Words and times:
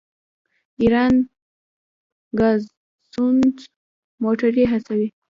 ایران 0.81 1.13
ګازسوز 2.39 3.55
موټرې 4.23 4.63
هڅوي. 4.71 5.07